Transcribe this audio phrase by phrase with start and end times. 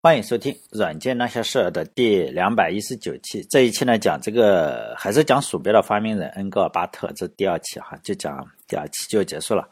[0.00, 3.42] 欢迎收听《软件那些事儿》的第两百一十九期。
[3.50, 9.68] 这一期呢，讲这个还是讲鼠标的发明人恩格尔巴特，这第二期哈，就讲第二期就结束了。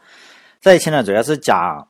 [0.60, 1.88] 这一期呢，主要是讲，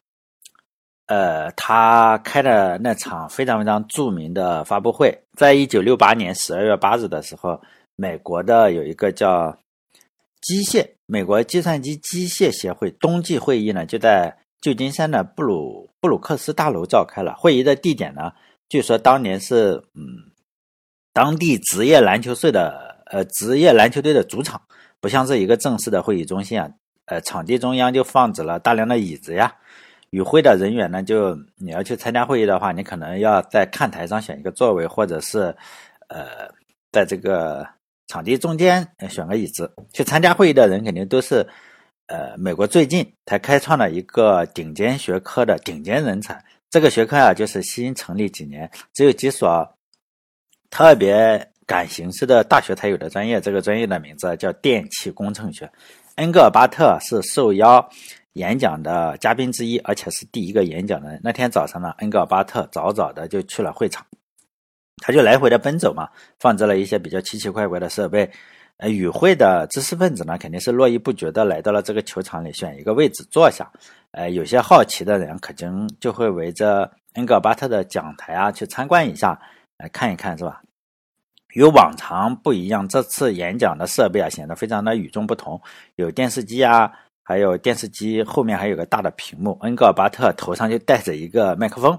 [1.06, 7.58] 呃，他开的那场非常非常著名的发布会，在一九六八年十二月八日的时候，
[7.96, 9.58] 美国的有一个叫
[10.42, 14.36] 机械美国计算机机械协会冬季会议呢，就在。
[14.60, 18.32] 旧金山的布鲁布鲁克斯大楼召开了会议的地点呢？
[18.68, 20.02] 据说当年是嗯，
[21.12, 24.60] 当地职业篮球队的呃职业篮球队的主场，
[25.00, 26.68] 不像是一个正式的会议中心啊。
[27.04, 29.54] 呃，场地中央就放置了大量的椅子呀。
[30.10, 35.54] 与会的人员呢，就你要去参加会议的话，你可能要在看台上选一个座位，或者是
[36.08, 36.48] 呃，
[36.90, 37.64] 在这个
[38.08, 39.72] 场地中间选个椅子。
[39.92, 41.46] 去参加会议的人肯定都是。
[42.06, 46.42] 呃，美国最近才开创了一个顶尖学科的顶尖人才。
[46.70, 49.68] 这个学科啊，就是新成立几年，只有几所
[50.70, 53.40] 特别赶形式的大学才有的专业。
[53.40, 55.68] 这个专业的名字叫电气工程学。
[56.16, 57.88] 恩格尔巴特是受邀
[58.34, 61.20] 演讲的嘉宾之一，而且是第一个演讲的人。
[61.24, 64.06] 那天早上呢，恩格尔巴特早早的就去了会场，
[65.02, 66.08] 他就来回的奔走嘛，
[66.38, 68.30] 放置了一些比较奇奇怪怪的设备。
[68.78, 73.70] 呃，与会的知识分子呢，肯定是络绎不绝的来到了这个球场里，选一个位置坐下。
[74.10, 79.40] 呃，有些好奇的人，可能就会围着恩格巴特的讲台啊去参观一下，
[79.78, 80.60] 来看一看，是吧？
[81.54, 85.58] 与往常不一样，这次演讲的设备啊显得非常的与众不同，
[85.94, 86.92] 有电视机啊，
[87.24, 89.58] 还有电视机后面还有个大的屏幕。
[89.62, 91.98] 恩格尔巴特头上就戴着一个麦克风，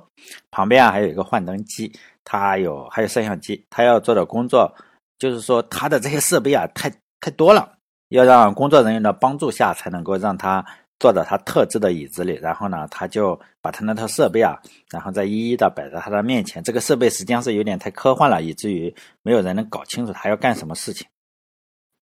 [0.51, 1.91] 旁边啊还有一个幻灯机，
[2.23, 4.71] 他有还有摄像机，他要做的工作。
[5.17, 7.77] 就是说，他的这些设备啊，太太多了，
[8.09, 10.63] 要让工作人员的帮助下，才能够让他
[10.99, 12.33] 坐在他特制的椅子里。
[12.35, 14.55] 然后呢，他就把他那套设备啊，
[14.91, 16.61] 然后再一一的摆在他的面前。
[16.63, 18.93] 这个设备实际上是有点太科幻了，以至于
[19.23, 21.07] 没有人能搞清楚他要干什么事情。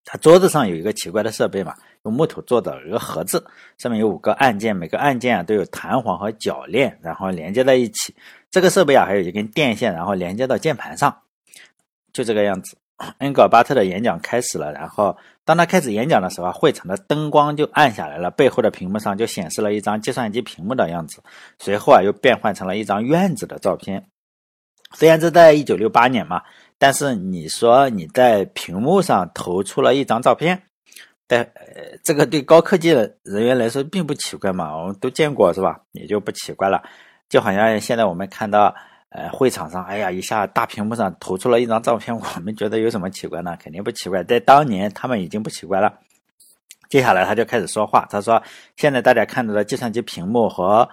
[0.03, 1.73] 他桌子上有一个奇怪的设备嘛，
[2.03, 3.43] 用木头做的一个盒子，
[3.77, 8.13] 上面有五个按键，每个按键啊都有弹簧和铰链，然后连接在一起。
[8.51, 11.21] 这个设备啊，还有一根电线，然后连接到键盘上，
[12.13, 12.77] 就这个样子。
[13.19, 21.21] 恩格巴特的演讲开始了，然后当他开始演讲的时候，会场的灯光就暗下来了，背后的屏幕上就显示了一张计算机屏幕的样子。
[21.59, 24.07] 随后啊，又变换成了一张院子的照片。
[24.93, 26.41] 虽然这在一九六八年嘛，
[26.77, 30.63] 但是你说你在屏幕上投出了一张照片，
[31.27, 35.81] 但呃，这个对高科技的人员来说并不奇怪嘛，我们都见过是吧？
[35.91, 36.81] 也就不奇怪了。
[37.27, 38.73] 就好像现在我们看到。
[39.15, 43.57] 呃，会场上，哎呀，一下大屏幕上投出了一张照片，我们觉得有什么奇怪呢？
[43.57, 45.99] 肯定不奇怪，在当年他们已经不奇怪了。
[46.89, 48.43] 接下来他就开始说话，他说
[48.75, 50.85] ：“现在大家看到的计算机屏幕和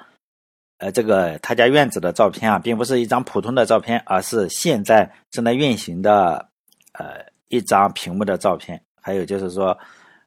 [0.78, 6.48] 呃这个他家院子的照片啊，并不是一张普通的照片，而是现在正在运行的
[6.92, 8.80] 呃一张屏幕的照片。
[9.00, 9.76] 还有就是说，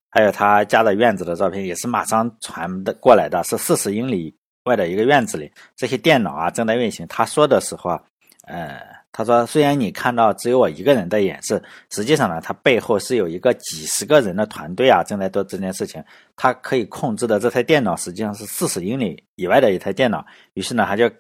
[0.10, 4.36] 还有他家的院子的照片，也是马上传的过来的，是四十英里。”
[4.66, 7.06] 外的一个院子里，这些电脑啊正在运行。
[7.08, 8.02] 他说的时候啊，
[8.48, 8.82] 呃，
[9.12, 11.62] 他说虽然你看到只有我一个人在演示，
[11.92, 16.04] 实际上呢，他背后是有一个几十个人的团队啊正在做这件事情。
[16.36, 20.26] 他可以控制的这台电脑实际上是四十英里以外的一台电脑。
[20.56, 21.12] 于是呢，他就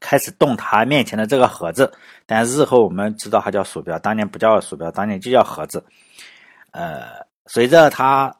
[0.00, 1.92] 开始动他面前的这个盒子。
[2.26, 5.84] 但日后我们知道它叫鼠标，当年不叫鼠标，当年就叫盒子。
[6.72, 8.34] 呃，随着他。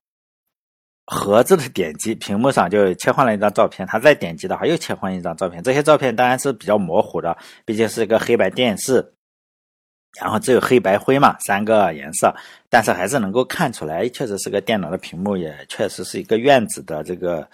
[1.07, 3.87] 盒子的点击，屏幕上就切换了一张照片。
[3.87, 5.63] 他再点击的话，又切换一张照片。
[5.63, 9.13] 这些照片当然是比较模糊的，毕竟是一个黑白电视，
[10.21, 12.35] 然后只有黑白灰嘛，三个颜色。
[12.71, 17.47] 但是还是能够看出来，确实是个电脑的屏幕，也确实是一个院子的这个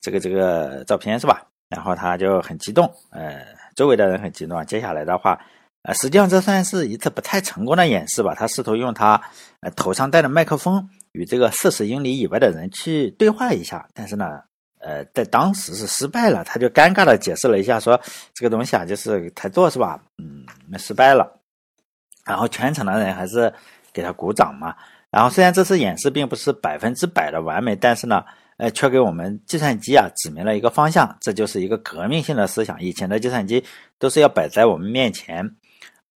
[0.00, 1.42] 这个这个照片，是吧？
[1.70, 3.46] 然后他就很激动，呃，
[3.76, 4.64] 周围的人很激动。
[4.66, 5.40] 接下来的话，
[5.82, 8.34] 呃，实际上这算是一次不太成功的演示吧。
[8.34, 9.20] 他试图用他
[9.60, 10.88] 呃头上戴的麦克风。
[11.12, 14.40] 与这个四十英里以外的人去对话一下，但是呢，
[14.78, 16.44] 呃，在当时是失败了。
[16.44, 18.00] 他就尴尬的解释了一下，说
[18.32, 20.00] 这个东西啊，就是台座是吧？
[20.18, 21.28] 嗯，那失败了。
[22.24, 23.52] 然后全场的人还是
[23.92, 24.72] 给他鼓掌嘛。
[25.10, 28.24] 然后虽然这次演示并不是百分之百的完美，但是呢，
[28.60, 31.16] 呃，却给我们计算机啊指明了一个方向。
[31.20, 32.80] 这就是一个革命性的思想。
[32.80, 33.64] 以前的计算机
[33.98, 35.50] 都是要摆在我们面前。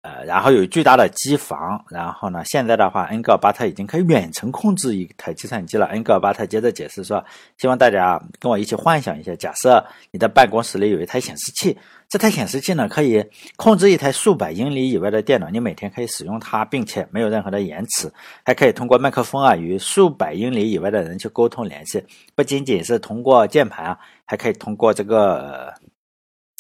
[0.01, 5.85] 呃，然后有巨大的机房，然后呢，现在的话，恩格尔巴特已经可以远程控制一台计算机了。
[5.85, 7.23] 恩格尔巴特接着解释说，
[7.57, 9.81] 希望大家跟我一起幻想一下，假设
[10.11, 11.77] 你的办公室里有一台显示器，
[12.13, 13.25] 这台显示器呢可以
[13.55, 18.07] 控制一台数百英里以外的电脑，你每天可以使用它，并且没有任何的延迟，
[18.45, 22.05] 还可以通过麦克风啊与数百英里以外的人去沟通联系，
[22.35, 25.73] 不仅仅是通过键盘啊，还可以通过这个。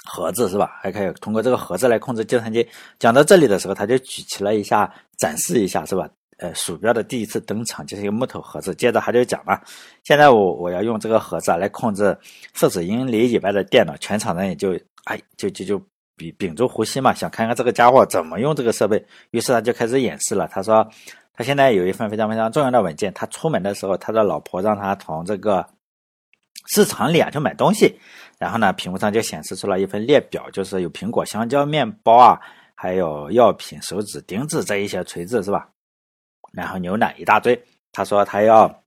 [0.05, 0.79] 盒子是吧？
[0.81, 2.67] 还可以通过这个盒子来控制计算机。
[2.99, 6.09] 讲到这里的时候，他就举起了一下，展示一下是吧？
[6.39, 8.75] 呃，鼠标的第一次登场就是一个木头盒子。
[8.75, 9.61] 接着他就讲了，
[10.03, 12.17] 现在我我要用这个盒子啊来控制
[12.53, 13.95] 四十英里以外的电脑。
[13.97, 15.79] 全场人也就哎就就就
[16.15, 19.03] 屏屏住呼吸嘛，想看看这个家伙怎么用这个设备。
[19.31, 20.47] 于是他就开始演示了。
[20.47, 20.87] 他说
[21.33, 23.13] 他现在有一份非常非常重要的文件。
[23.13, 25.67] 他出门的时候，他的老婆让他从这个
[26.67, 27.99] 市场里啊去买东西。
[28.37, 32.39] 然后呢，屏幕上就显示出了一份列表，就是有苹果、香蕉、面包啊，
[32.75, 35.69] 还有药品、手指、钉子这一些锤子，是吧？
[36.51, 37.59] 然后牛奶一大堆。
[37.91, 38.83] 他说他要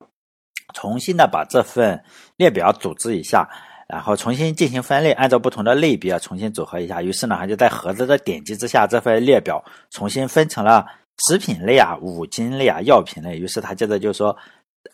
[0.75, 2.03] 重新的把这份
[2.37, 3.49] 列表组织一下，
[3.89, 7.01] 然后重新进行分类，按照不同的类别重新组合一下。
[7.03, 10.87] 于是呢，他就在盒子的点击之下，这份列表重新分成了
[11.27, 13.39] 食品类啊、五金类啊、药品类。
[13.39, 14.37] 于是他接着就说，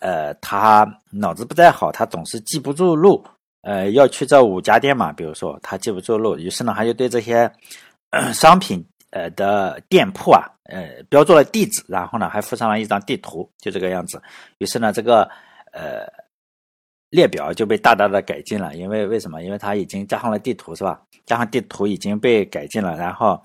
[0.01, 3.25] 呃，他脑子不太好，他总是记不住路。
[3.63, 5.13] 呃，要去这五家店嘛？
[5.13, 7.51] 比如说他记不住路，于是呢，他就对这些
[8.35, 14.21] 商品呃的店铺啊，呃标注了地址，然后呢，还附上了一张地图，就这个样子。
[14.59, 15.23] 于是呢，这个
[15.73, 16.07] 呃
[17.13, 19.41] 列表就被大大的改进了，因为为什么？
[19.45, 21.01] 因为它已经加上了地图，是吧？
[21.25, 23.41] 加上地图已经被改进了，然后。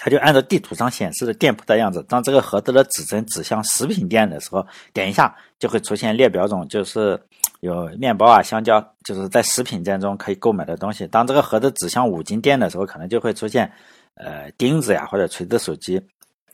[0.00, 7.20] 它就按照地图上显示的店铺的样子，当这个盒子的指针指向食品店的时候，点一下就会出现列表中就是
[7.62, 11.04] 有面包啊、香蕉，就是在食品店中可以购买的东西。
[11.08, 13.68] 当这个盒子指向五金店的时候，可能就会出现
[14.14, 16.00] 呃钉子呀或者锤子手机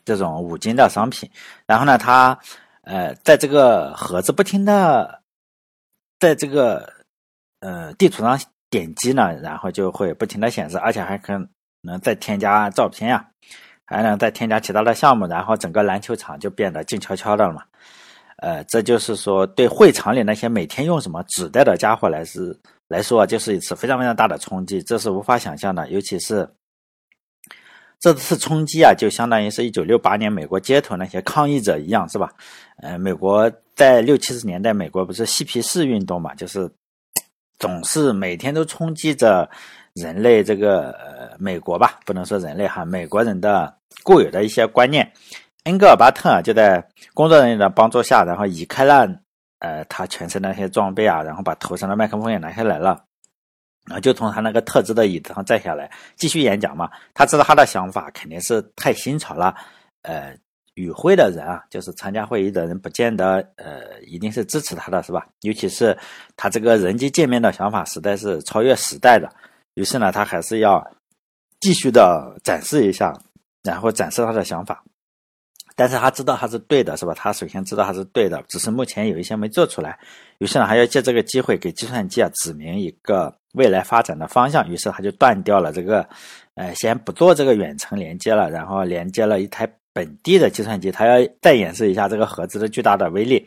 [0.07, 1.31] 这种五金的商品。
[1.67, 2.39] 然后呢，它
[2.85, 5.21] 呃在这个盒子不停的
[6.25, 6.91] 在这个
[7.61, 8.41] 呃地图上
[8.71, 11.33] 点击呢，然后就会不停的显示，而且还可
[11.83, 13.29] 能再添加照片呀。
[13.87, 17.63] 还能再添加其他的项目，然后整个篮球场就变得静悄悄的了嘛？
[18.39, 25.87] 呃，这就是说，对会场里那些每天用什么纸袋的家伙来是来说，就是一次非常非常大的冲击，这是无法想象的。
[25.91, 26.49] 尤其是
[28.05, 32.31] 这次冲击啊，就相当于是一九六八年美国街头那些抗议者一样，是吧？
[32.83, 36.71] 呃，美国在六七十年代，美国不是嬉皮士运动嘛，就是
[37.59, 39.49] 总是每天都冲击着。
[39.95, 43.73] 人类这个呃，美国吧，不能说人类哈，美国人的
[44.03, 45.09] 固有的一些观念。
[45.67, 46.85] 恩格尔巴特啊，就在
[47.15, 49.09] 工作人员的帮助下，然后移开了
[49.61, 53.05] 呃他全身那些装备啊，然后把头上的麦克风也拿下来了，
[53.87, 56.91] 然后就从他那个特制的椅子上站下来，继续演讲嘛。
[57.13, 59.55] 他知道他的想法肯定是太新潮了，
[60.03, 60.37] 呃，
[60.75, 65.27] 与会的人啊，就是参加会议的人，不见得呃一定是支持他的，是吧？
[65.43, 65.97] 尤其是
[66.37, 69.31] 他这个人机界面的想法，实在是超越时代的。
[69.75, 70.85] 于是呢，他还是要
[71.61, 73.13] 继续的展示一下，
[73.63, 74.83] 然后展示他的想法。
[75.77, 77.13] 但是他知道他是对的，是吧？
[77.15, 79.99] 他首先知道他是对的，只是目前有一些没做出来。
[80.39, 84.69] 于是呢，还要借这个机会给计算机啊指明一个未来发展的方向。
[84.69, 86.07] 于是他就断掉了这个，
[86.55, 90.91] 呃，先不做这个远程连接了，然后连接了一台本地的计算机。
[90.93, 93.47] 他要再演示一下这个盒子的巨大的威力，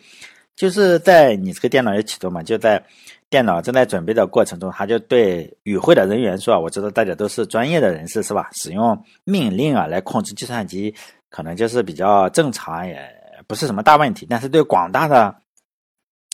[0.55, 2.83] 就是在你这个电脑要启动嘛，就在。
[3.29, 8.49] 电脑正在准备的过程中，他就对与会的人员说：“我知道大家都是专业的人士，是吧？
[8.53, 10.95] 使用命令啊来控制计算机，
[11.37, 12.99] 可能就是比较正常，也
[13.45, 14.25] 不是什么大问题。
[14.27, 15.35] 但是对广大的，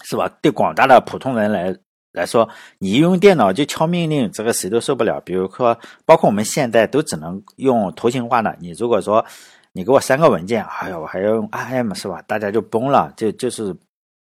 [0.05, 0.29] 是吧？
[0.41, 1.75] 对广大的普通人来
[2.13, 2.47] 来说，
[2.79, 5.19] 你用电脑就敲命令，这个谁都受不了。
[5.19, 8.55] 比如说，包括我们现在都只能用图形化的。
[8.61, 9.25] 你如果说
[9.73, 12.21] 你给我三个文件，哎呀，我还要用 IM，是吧？
[12.25, 13.75] 大家就崩了，就就是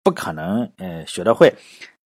[0.04, 1.50] 不可能，呃，学得会。”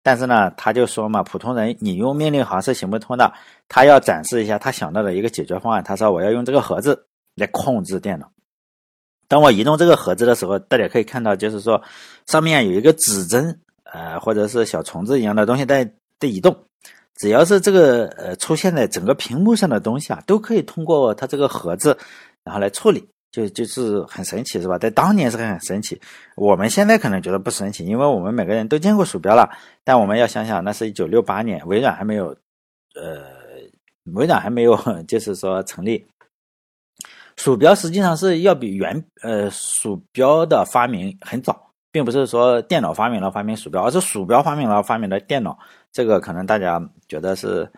[0.02, 3.32] 但是呢，他就说嘛，普通人你用命令行是行不通的。
[3.68, 5.84] 他要展示一下他想到的一个解决方案。
[5.84, 8.28] 他说：“我要用这个盒子来控制电脑。
[9.28, 11.80] 当我移动这个盒子的时候，大家可以看到，就是说
[12.26, 15.84] 上面有一个指针，呃，或者是小虫子一样的东西在
[16.18, 16.56] 在移动。
[17.16, 21.96] 只要是这个呃出现在整个屏幕上的东西啊，都可以通过它这个盒子
[22.42, 24.78] 然后来处理。”就就是很神奇，是吧？
[24.78, 26.00] 在当年是很神奇，
[26.34, 29.46] 我们现在可能觉得不神奇，因为我们每个人都见过鼠标了。
[29.84, 32.34] 但我们要想想，那是一九六八年，微软还没有，
[32.94, 33.22] 呃，
[34.14, 34.74] 微软还没有，
[35.06, 36.06] 就是说成立。
[37.38, 45.56] 鼠标实际上是要比原呃鼠标的发明很早，并不是说电脑发明了发明鼠标，而是鼠标发明了发明了电脑。
[45.92, 47.70] 这个可能大家觉得是，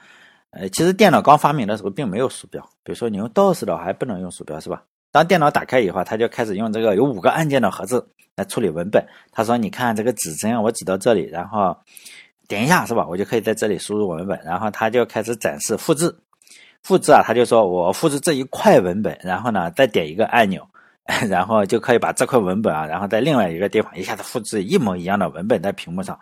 [0.51, 4.83] 呃，其实电脑刚发明的时候并没有鼠标，比如说你用 DOS 的还不能用鼠标，是吧？
[5.13, 8.05] 当电脑打开以后，他就开始用这个有五个按键的盒子
[8.37, 9.05] 来处理文本。
[9.31, 11.77] 他说：“你看这个指针，我指到这里，然后
[12.49, 13.07] 点一下，是吧？
[13.07, 14.41] 我就可以在这里输入文本。
[14.45, 16.15] 然后他就开始展示复制，
[16.83, 20.67] 复制啊，他就说我复制这一块文本，然后呢再点一个按钮，
[21.29, 26.19] 然后就可以把这块文本啊，然后在另外一个地方一下子复制一模一样的文本在屏幕上。”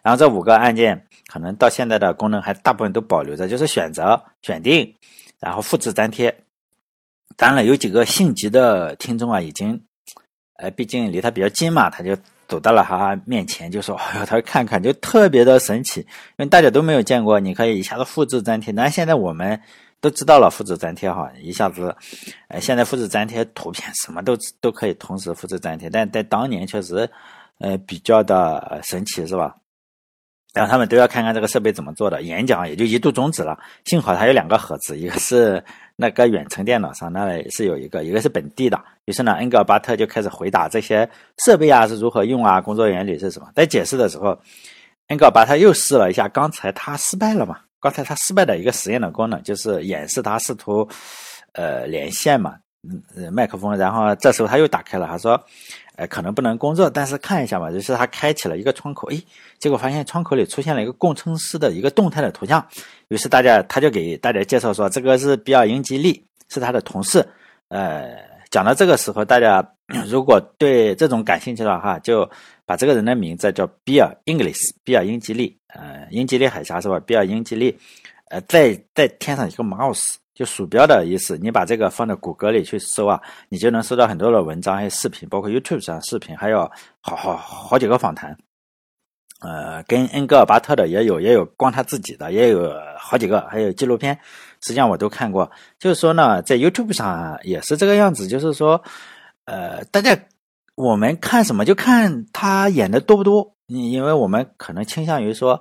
[0.00, 4.94] 然后这五个按键可能到现在的功能还大部分都保留着，就是选择、选定，
[5.40, 6.34] 然后复制、粘贴。
[7.36, 9.78] 当然了，有几个性急的听众啊，已经，
[10.56, 16.06] 呃，毕竟离他比较近嘛，他就走到了他面前，就说：“哎呦，他看看，就特别的神奇，因
[16.38, 18.72] 为大家都没有见过，你可以一下子复制粘贴。
[18.72, 19.60] 那现在我们
[20.00, 21.94] 都知道了，复制粘贴哈，一下子，
[22.48, 27.08] 呃，现在复制粘贴图片什么都都可以同时复制粘贴，但在当年确实，
[27.58, 29.54] 呃，比较的神奇，是吧？”
[30.54, 33.56] 然后他们都要看看这个设备怎么做的，演讲也就一度终止了。
[33.84, 35.62] 幸好它有两个盒子，一个是
[35.94, 38.82] 那个远程电脑上，那里是有一个，一个是本地的。
[39.04, 41.08] 于是呢，恩格尔巴特就开始回答这些
[41.44, 43.48] 设备啊是如何用啊，工作原理是什么。
[43.54, 44.36] 在解释的时候，
[45.08, 47.60] 恩格尔巴特又试了一下刚才他失败了嘛？
[47.80, 50.88] 刚才他失败的一个实验的功能，就是演示他试图
[51.52, 52.56] 呃连线嘛，
[53.16, 53.76] 嗯，麦克风。
[53.76, 55.40] 然后这时候他又打开了，他说。
[55.98, 59.20] 呃，可能不能工作，但是看一下嘛，就是他开启了一个窗口，哎，
[59.58, 62.64] 结果发现窗口里出现了一个工程师的一个动态的图像，
[63.08, 67.28] 于是大家他就给大家介绍说，这个是比尔英吉利，是他的同事。
[67.66, 68.16] 呃，
[68.50, 69.66] 讲到这个时候，大家
[70.06, 72.28] 如果对这种感兴趣的话，就
[72.66, 77.00] 把这个人的名字叫比尔 English，比尔英吉利，呃，英吉利海峡是吧？
[77.00, 77.78] 比尔英吉利，
[78.30, 80.16] 呃，再再添上一个 mouse。
[80.34, 86.60] 就鼠标的意思，你把这个放到谷歌里去搜啊，你就能搜到很多的文章，还有视频，包括 YouTube 上视频，还有
[87.00, 88.38] 好好好几个访谈。
[89.40, 94.16] 呃，跟恩格尔巴特的也有，也有光他自己的，也有好几个，还有纪录片，
[94.62, 95.50] 实际上我都看过。
[95.78, 98.82] 就是说呢，在 YouTube 上也是这个样子，就是说，
[99.44, 100.18] 呃，大家
[100.74, 105.60] 我们看什么就看他演的多不多，因为我们可能倾向于说。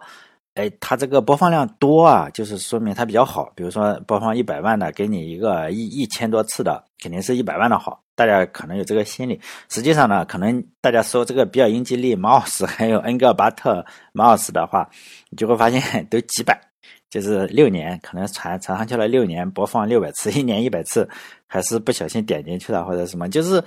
[0.60, 3.48] 哎，他这个播放量多啊，就是说明他比较好。
[3.56, 8.01] 比如说播放一百万的，给你一个一一千多次的，肯定是一百万的好。
[8.16, 9.39] 大家可能有这个心理。
[9.70, 14.89] 实际上呢，可能大家说这个比尔英吉利、马尔斯还有恩格尔巴特、马尔斯的话，
[15.30, 16.60] 你就会发现 都几百，
[17.10, 21.08] 就是六年可能传传上去了六年，播放六百次，一年一百次，
[21.46, 23.64] 还是不小心点进去了或者什么，就是。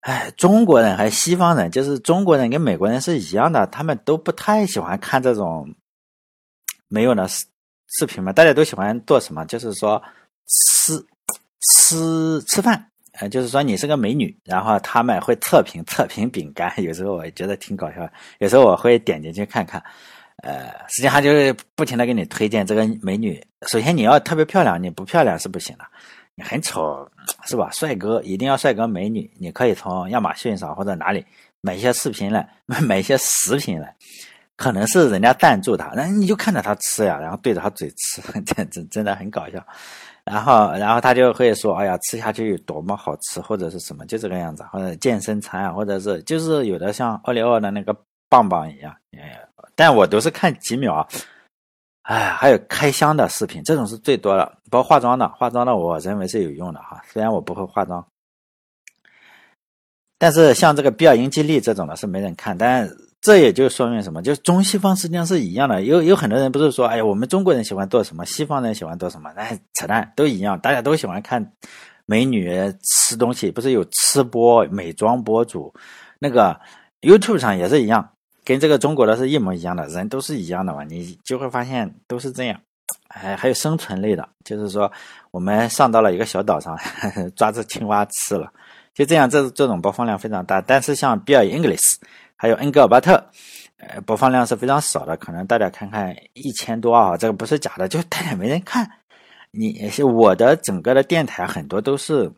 [0.00, 5.74] 哎，中国人还西方人，就是中国人跟美国人是一样的，他们都不太喜欢看这种
[6.88, 7.44] 没有的视
[7.98, 8.32] 视频嘛。
[8.32, 9.44] 大家都喜欢做什么？
[9.44, 10.02] 就是说
[10.46, 10.98] 吃
[11.60, 12.82] 吃吃饭，
[13.12, 16.72] 呃，就是说你是个美女，然后他们会测评测评饼干。
[16.82, 19.84] 有时候我觉得挺搞笑，有时候我会点进去看看。
[20.42, 23.42] 呃，实际上就是不停的给你推荐这个美女。
[23.66, 25.84] 首先你要特别漂亮，你不漂亮是不行的。
[26.34, 27.06] 你很丑
[27.44, 27.68] 是吧？
[27.72, 29.30] 帅哥一定要帅哥美女。
[29.38, 31.24] 你可以从亚马逊上或者哪里
[31.60, 33.94] 买一些视频来， 买一些食品来，
[34.56, 39.62] 可能是人家赞助他，那你就看着他吃呀，然后对着他嘴吃， 真真真的很搞笑。
[40.24, 47.94] 然后然后他就会说：“哎呀，吃下去有多么好吃，或者是什么，就这个样子，或者健身餐啊，或者是就是有的像奥利奥的那个
[48.28, 48.94] 棒棒一样。”
[49.80, 51.08] 但我都是看几秒。
[52.02, 54.58] 哎，还有开箱的视频，这种是最多的。
[54.70, 57.00] 包括化妆的，化妆的我认为是有用的哈。
[57.10, 58.06] 虽然我不会化妆，
[60.18, 62.58] 但是像这个比尔英吉利这种的是没人看。
[62.58, 62.86] 但
[63.22, 64.20] 这也就说明什么？
[64.20, 65.80] 就是中西方实际上是一样的。
[65.80, 69.30] 有有很多人不是说，哎呀，我们中国人喜欢做什么，西方人喜欢做什么？
[69.34, 71.50] 哎，扯淡，都一样，大家都喜欢看
[72.04, 73.50] 美女吃东西。
[73.50, 75.72] 不是有吃播、美妆博主，
[76.18, 76.60] 那个
[77.00, 78.06] YouTube 上也是一样。
[78.44, 82.60] 跟这个中国的是一模一样的，人都是一样的嘛，你就会发现都是这样。
[83.08, 84.90] 哎，还有生存类的，就是说
[85.30, 86.76] 我们上到了一个小岛上，
[87.36, 88.52] 抓只青蛙吃了，
[88.94, 90.60] 就这样，这这种播放量非常大。
[90.60, 91.98] 但是像比尔 English
[92.36, 93.22] 还有恩格尔巴特，
[93.78, 98.88] 呃，播放量是非常少的，可能大家看看一千多啊，这个不是假的，就大家没人看。
[99.52, 102.32] 你我的整个的电台很多都是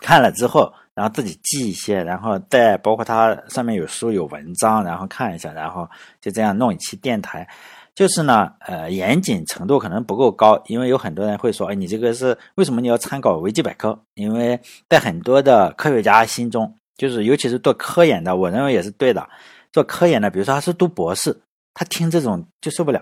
[0.00, 0.72] 看了之后。
[0.94, 5.88] 然后自己记一些，然后再包括它上面有书有文章，然后看一下，然后
[6.20, 7.46] 就这样弄一期电台。
[7.94, 13.96] 就是呢，呃，严谨程度可能不够高，因为有很多人会说，哎，你这个是为什么你要参考维基百科？
[14.14, 19.28] 因为在很多的科学家心中，就是尤其是做科研的，我认为也是对的。
[19.72, 21.36] 做科研的，比如说他是读博士，
[21.72, 23.00] 他听这种就受不了。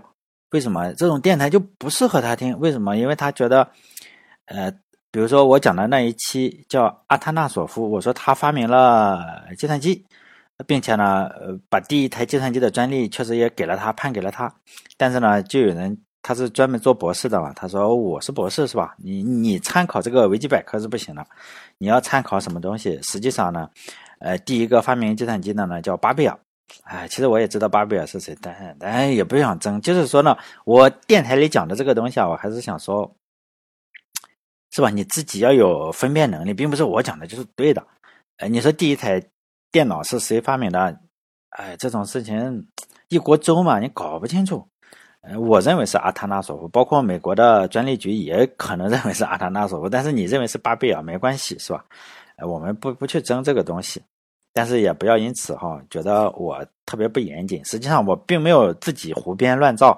[0.50, 2.58] 为什么这种电台就不适合他听？
[2.58, 2.96] 为什么？
[2.96, 3.68] 因为他觉得，
[4.46, 4.72] 呃。
[5.12, 10.02] 比如说我讲的那一期叫阿塔纳索夫，我说他发明了计算机，
[10.66, 14.50] 并且呢，呃，把第一台计算机的专利确实也给了他，判给了他。
[14.96, 18.94] 但是呢，就有人他是专门做博士的嘛，他说我是博士是吧？
[18.96, 21.22] 你你参考这个维基百科是不行的，
[21.76, 22.98] 你要参考什么东西？
[23.02, 23.68] 实际上呢，
[24.18, 26.38] 呃，第一个发明计算机的呢叫巴贝尔，
[26.84, 29.78] 哎，其实我也知道巴贝尔是谁，但但也不想争。
[29.82, 33.14] 就是说呢，我电台里讲的这个东西啊，我还是想说。
[34.72, 34.88] 是吧？
[34.88, 37.86] 你自己要有分辨能力，并不是我讲的就是对的。
[38.38, 39.22] 哎，你说第一台
[39.70, 40.98] 电脑是谁发明的？
[41.50, 42.66] 哎，这种事情
[43.08, 44.66] 一锅粥嘛，你搞不清楚。
[45.20, 51.84] 呃，我认为是阿塔纳索夫，包括美国的专利局也可能认为是阿塔纳索夫，但是你认为是巴贝尔没关系，是吧？
[52.36, 54.02] 呃，我们不不去争这个东西，
[54.54, 57.62] 但是也不要因此哈觉得我特别不严谨。
[57.64, 59.96] 实际上我并没有自己胡编乱造。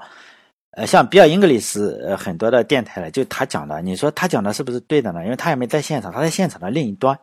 [0.76, 5.22] 呃，像比尔·英格里斯，呃，很多的电台了就他讲的，你说他讲的是不是对的呢？
[5.24, 7.18] 因为他也没在现场，他在现场的另一端。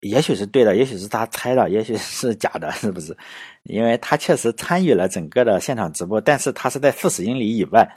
[0.00, 3.16] 也许是对的，也许是他猜的，也许是假的，是不是？
[3.62, 7.88] 因为他确实参与了整个的现场直播，但是他是在四十英里以外，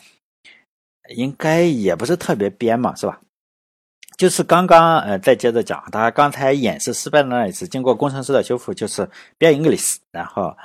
[1.16, 3.20] 应该也不是特别编嘛，是吧？
[4.18, 9.08] 就是刚刚呃，再接着讲，他刚才演示失败的那一次，经过工程师的修复，就是
[9.38, 10.56] 比尔·英格里斯，然后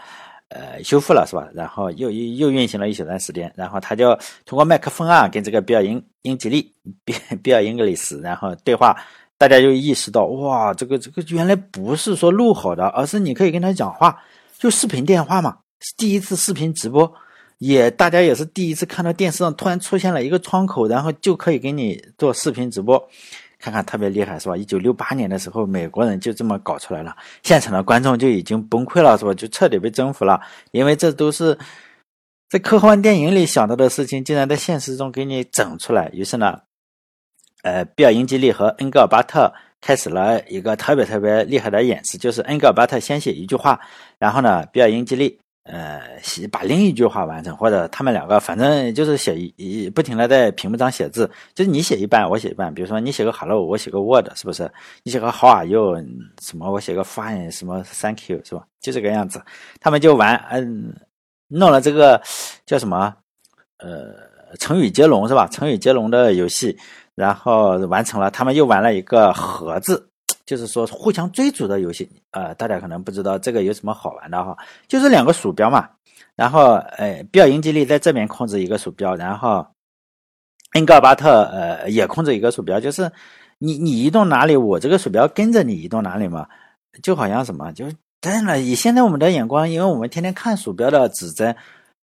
[0.55, 1.49] 呃修复了，是吧？
[1.55, 6.73] 然后又又又运行了一小段时间，然后他就通过麦克风啊，跟这个比尔·英英吉利、
[7.05, 8.97] 比 比尔·英格里斯，然后对话。
[9.39, 14.17] 大家就意识到，哇，这个这个原来不是说录好的，而是你可以跟他讲话，
[14.57, 15.59] 就视频电话嘛。
[15.97, 17.13] 第一次视频直播，
[17.59, 23.05] 也大家也是第一次看到电视上突然出现了一个窗口，然后就可以给你做视频直播，
[23.63, 24.57] 看看特别厉害是吧？
[24.57, 29.33] 一九六八年的时候，美国人就这么搞出来了，现场的观众就已经崩溃了是吧？
[29.33, 30.41] 就彻底被征服了，
[30.73, 31.57] 因为这都是
[32.51, 36.61] 在科幻电影里想到的事情，竟然在现实中给你整出来，于是呢。
[37.65, 43.79] 呃，比尔·英吉利和恩格尔巴特开始了一个特别特别厉害的演示，就是恩格尔巴特先写一句话，
[44.19, 52.73] 然后呢，比尔·英吉利呃写把另一句话完成，或者他们两个反正就是写一不停的在屏幕上写字，就是你写一半，我写一半。
[52.75, 54.71] 比如说你写个 Hello，我写个 Word，是不是？
[55.03, 55.97] 你写个 How are you？
[56.41, 56.71] 什么？
[56.71, 58.65] 我写个 Fine，什么 Thank you，是吧？
[58.81, 59.41] 就这个样子。
[59.81, 60.95] 他们就玩，嗯，
[61.49, 62.21] 弄了这个
[62.67, 63.15] 叫什么？
[63.79, 64.15] 呃，
[64.59, 65.47] 成语接龙是吧？
[65.47, 66.77] 成语接龙的游戏。
[67.15, 70.09] 然后完成了，他们又玩了一个盒子，
[70.53, 72.07] 就是说互相追逐的游戏。
[72.33, 74.55] 呃，大家可能不知道这个有什么好玩的哈，
[74.87, 75.89] 就是两个鼠标嘛。
[76.37, 79.67] 然后，呃，比尔·英吉利在这边控制一个鼠标，然后
[80.75, 83.11] 恩格尔巴特呃也控制一个鼠标，就是
[83.57, 86.47] 你你移动哪里，我这个鼠标跟着你移动哪里嘛，
[87.03, 87.87] 就好像什么，就
[88.21, 91.57] 真的以现在我们的眼光，因为我们天天看鼠标的指针，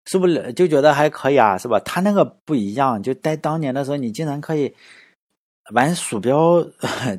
[0.06, 1.56] 是不是就觉得还可以啊？
[1.56, 1.80] 是吧？
[1.82, 4.74] 他那个不一样，就在当年的时候，你竟然可以。
[5.72, 6.66] 玩鼠标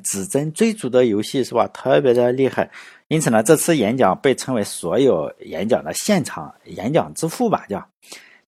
[0.03, 1.69] 指针追逐的游戏是吧？
[1.69, 2.69] 特别的厉害，
[3.09, 7.65] 因此呢，这次演讲被称为所有演讲的现场演讲之父吧？
[7.69, 7.85] 叫，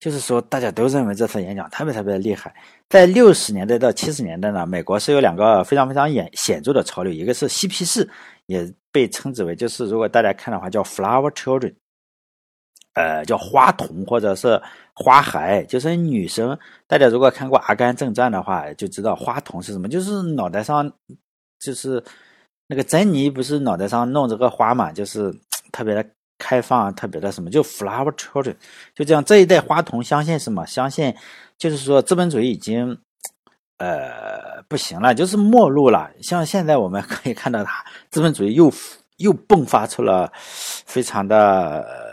[0.01, 2.53] 就是说大家都认为这次演讲特别特别的厉害。
[2.89, 8.09] 在六十年代到七十年代呢，美国是有两个非常非常显显著的潮流，一个是嬉皮士，
[8.47, 11.75] 也被称之为就是如果大家看的话叫 Flower Children。
[12.95, 14.61] 呃，叫花童或者是
[14.93, 16.59] 花孩，就是女生。
[16.87, 20.93] 大家如果看过《阿甘正传》的话，就知道花童是什么，就是脑袋上，
[21.59, 22.03] 就是
[22.67, 25.35] 那个珍妮不是脑袋上弄这个花嘛，就是
[25.73, 26.05] 特别的
[26.37, 28.55] 开放，特别的什么，就 flower children，
[28.95, 29.25] 就这样。
[29.25, 30.67] 这一代花童相信什么？
[30.67, 31.15] 相信
[31.57, 32.99] 就是说资本主义已经
[33.79, 36.11] 呃不行了，就是没落了。
[36.21, 38.71] 像现在我们 可以看到，它资本主义又
[39.17, 42.12] 又迸发出了非常的。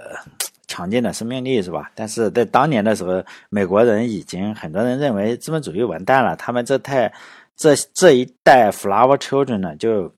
[0.69, 1.91] 强劲的生命力是吧？
[1.95, 6.35] 但是在当年的时候，美国人已经很多人认为资本主义完蛋了。
[6.37, 7.11] 他们这太
[7.57, 10.13] 这这一代 flower children 呢，就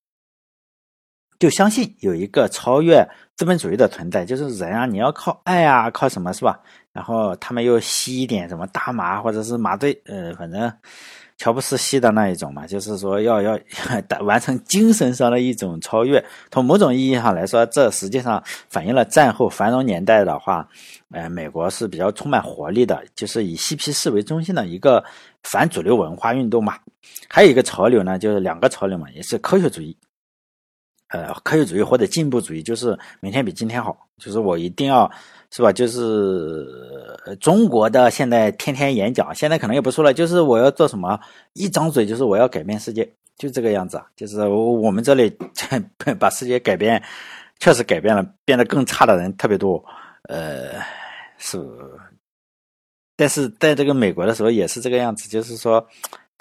[1.40, 3.04] 就相信有一个超越
[3.38, 6.60] 资本主义的存在，就是人啊，你要靠爱啊，靠什么是吧？
[6.92, 10.72] 然后他们又吸一点什么大麻或者是麻醉，呃，反正。
[11.42, 13.60] 乔布斯系的那一种嘛，就是说要要
[14.22, 16.24] 完成精神上的一种超越。
[16.52, 20.70] 从某种意义上来说，这实际上反映了战后繁荣年代的话，
[21.10, 25.04] 呃，美国是比较充满活力的，就是以嬉皮士为中心的一个
[25.42, 26.76] 反主流文化运动嘛。
[27.28, 29.98] 还有一个潮流呢，就是两个潮流嘛，也是科学主义，
[31.12, 35.10] 呃，科学主义或者进步主义，就是明天比今天好，就是我一定要。
[35.54, 35.70] 是吧？
[35.70, 36.66] 就是
[37.42, 40.14] 中国的现在天天演讲，现在可能也不说了。
[40.14, 41.20] 就是我要做什么，
[41.52, 44.06] 一张嘴就是我要改变世界，就这个样子啊。
[44.16, 45.30] 就是我们这里
[46.18, 47.04] 把世界改变，
[47.60, 49.84] 确实改变了，变得更差的人特别多。
[50.30, 50.72] 呃，
[51.38, 51.60] 是，
[53.18, 55.86] 但是在这个美国的时候也是这个样子，就是说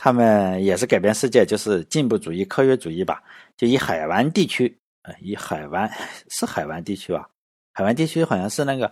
[0.03, 3.23] 他们也是改变世界，就是进步主义、科学主义吧。
[3.55, 5.91] 就以海湾地区，呃，以海湾
[6.31, 7.29] 是海湾地区吧。
[7.75, 8.91] 海湾地区好像是那个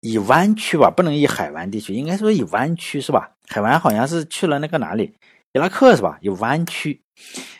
[0.00, 3.32] 以湾区吧，不能以海湾地区，应该说以湾区是吧？
[3.48, 5.12] 海湾好像是去了那个哪里，
[5.54, 6.16] 伊拉克是吧？
[6.20, 7.02] 以湾区，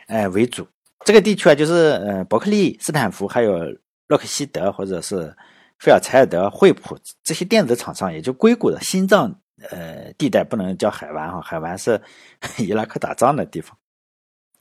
[0.07, 0.65] 哎为主。
[1.05, 3.59] 这个地区啊，就是呃伯克利、斯坦福，还有
[4.07, 5.35] 洛克希德或者是
[5.81, 9.37] 菲尔柴尔德、惠普这些电子厂商，也就硅谷的心脏
[9.71, 12.01] 呃地带，不能叫海湾哈，海湾是
[12.59, 13.77] 伊拉克打仗的地方，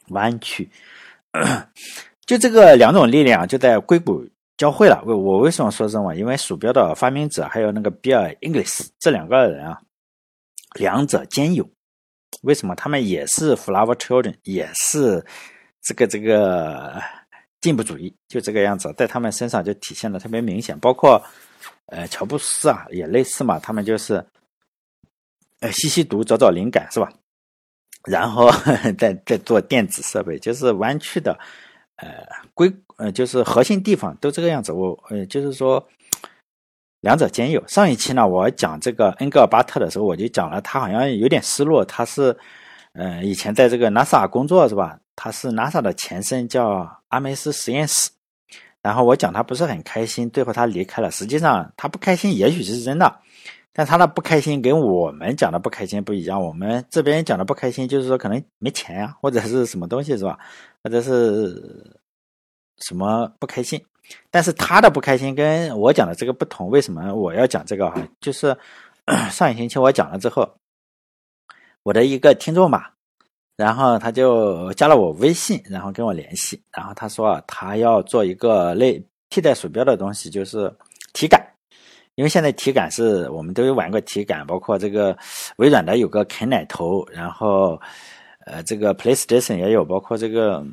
[0.10, 0.70] 湾区。
[2.26, 4.28] 就这个两种力量就在硅谷。
[4.58, 5.02] 教会了。
[5.08, 6.14] 我我为什么说这么？
[6.14, 9.82] 因为鼠标的发明者还有那个比尔·英格里斯这两个人啊，
[10.76, 11.68] 两者兼有。
[12.44, 12.76] 为什么？
[12.76, 15.26] 他们也是 flower children，也是
[15.82, 17.02] 这个这个
[17.60, 20.78] 进步主义，就这个样子，在他们身上就体现的特别明显。
[20.80, 21.20] 包括
[21.88, 24.24] 呃乔布斯啊，也类似嘛，他们就是
[25.62, 27.12] 呃吸吸毒，找找灵感，是吧？
[28.06, 28.52] 然后
[28.98, 31.38] 再再做电子设备，就是弯曲的，
[31.98, 32.08] 呃，
[32.54, 34.72] 规呃，就是核心地方都这个样子。
[34.72, 35.88] 我呃，就是说
[37.02, 37.64] 两者兼有。
[37.68, 41.86] 上一期呢，我讲这个恩格尔巴特的时候，我就讲了，他好像有点失落。
[41.86, 42.36] 他是
[42.94, 45.00] 呃，以前在这个 NASA 工作是吧？
[45.16, 48.10] 他是 NASA 的前身叫阿梅斯实验室。
[48.82, 51.12] 然后我讲他不是很开心，最后他离开了。
[51.12, 53.20] 实际上他不开心，也许是真的。
[53.74, 60.38] 但他的不开心跟我们讲的不开心不一样，我们这边讲的不开心就是说可能没钱呀，或者是什么东西是吧？
[60.84, 61.98] 或者是
[62.80, 63.82] 什么不开心？
[64.30, 68.06] 但是他的不开心跟我讲的这个不同，为什么我要讲这个哈？
[68.20, 68.58] 就是
[69.32, 70.58] 上一星期我讲了之后，
[71.84, 72.94] 我的一个听众吧，
[73.56, 80.76] 然后他就加了我微信，然后跟我联系，然后他说啊他要做一个类替代鼠标的东西，就是
[81.14, 81.51] 体感。
[82.22, 85.18] 因为现在体感是我们都有玩过体感，包括这个
[85.56, 87.82] 微软的有个啃奶头，然后
[88.46, 90.64] 呃这个 PlayStation 也有，包括这个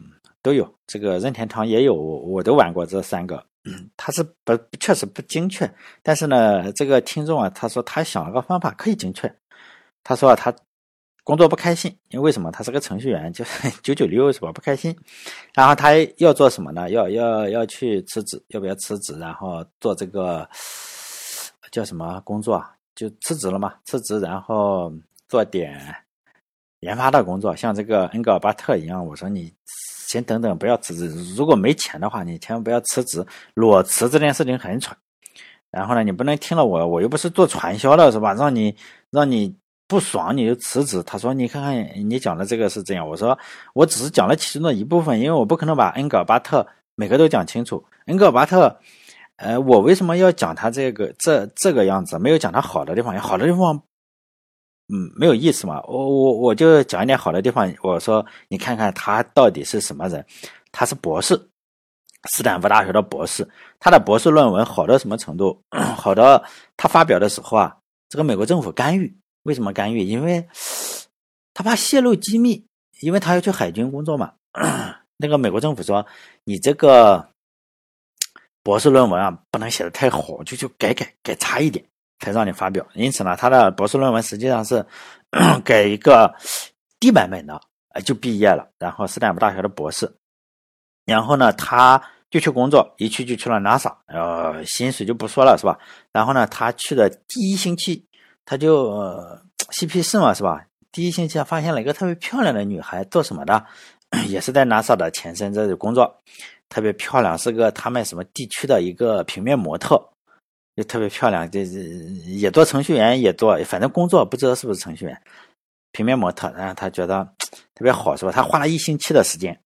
[0.42, 3.42] 都有，这个任天堂也有，我都玩过这三个。
[3.96, 5.70] 它是不确实不精确，
[6.02, 9.34] 但是呢，这个听众啊，他说他想了个方法可以精确。
[10.04, 10.54] 他说他
[11.24, 12.50] 工作不开心，因为为什么？
[12.50, 14.52] 他是个程序员，就是九九六是吧？
[14.52, 14.94] 不开心，
[15.54, 16.90] 然后他要做什么呢？
[16.90, 19.18] 要要要去辞职，要不要辞职？
[19.18, 20.46] 然后做这个。
[21.70, 22.72] 叫什么工作啊？
[22.94, 24.92] 就辞职了嘛，辞职然后
[25.28, 25.80] 做点
[26.80, 29.06] 研发的工作，像这个恩格尔巴特一样。
[29.06, 29.54] 我说你
[30.08, 31.34] 先等等，不要辞职。
[31.36, 33.24] 如果没钱的话，你千万不要辞职。
[33.54, 34.96] 裸辞这件事情很蠢。
[35.70, 38.34] 然后呢，你不能听了我，我又不是做传销的，是吧？
[38.34, 38.74] 让你
[39.10, 39.54] 让你
[39.86, 41.00] 不爽你就辞职。
[41.04, 43.08] 他说你看看你讲的这个是这样。
[43.08, 43.38] 我说
[43.74, 47.84] 我只是讲了其中的一部分，因为我不可能把恩格尔巴特每个都讲清楚。
[48.06, 48.76] 恩格尔巴特。
[49.38, 52.18] 呃，我为什么要讲他这个这这个样子？
[52.18, 53.72] 没有讲他好的地方，好的地方，
[54.88, 55.80] 嗯，没有意思嘛。
[55.86, 57.72] 我我我就讲一点好的地方。
[57.84, 60.26] 我说，你看看他到底是什么人？
[60.72, 61.40] 他是博士，
[62.28, 63.48] 斯坦福大学的博士。
[63.78, 65.62] 他的博士论文好到什么程度？
[65.70, 66.42] 好到
[66.76, 67.76] 他发表的时候啊，
[68.08, 69.16] 这个美国政府干预。
[69.44, 70.00] 为什么干预？
[70.00, 70.44] 因为
[71.54, 72.66] 他怕泄露机密，
[73.02, 74.32] 因为他要去海军工作嘛。
[75.16, 76.04] 那个美国政府说，
[76.42, 77.24] 你这个。
[78.68, 81.82] 博士论文啊，不能写的太好，就就改改改差一点
[82.18, 82.86] 才让你发表。
[82.92, 84.84] 因此呢，他的博士论文实际上是
[85.64, 86.30] 改一个
[87.00, 87.58] 低版本的，
[87.94, 88.68] 呃，就毕业了。
[88.78, 90.14] 然后斯坦福大学的博士，
[91.06, 91.98] 然后呢，他
[92.30, 95.78] 就去工作，一去就去了 NASA，呃，薪水就不说了，是吧？
[96.12, 98.04] 然后呢，他去的第一星期，
[98.44, 99.02] 他就
[99.70, 100.62] 嬉皮士嘛，是吧？
[100.92, 103.64] 第一星期发现了一个特别漂亮的女孩，做什么的？
[104.28, 106.22] 也是在 NASA 的前身这里工作。
[106.68, 110.02] 特别漂亮，是个他们什么地区的一个平面模特，
[110.76, 111.50] 就特别漂亮。
[111.50, 111.78] 这这
[112.26, 115.22] 也做程序员，也做，反正工作不知道是不是程序员，
[115.92, 116.52] 平面模特。
[116.56, 117.24] 然后他觉得
[117.74, 118.32] 特别好，是吧？
[118.32, 119.58] 他花了一星期的时间，